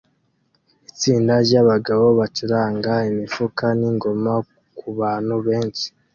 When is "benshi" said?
5.47-5.87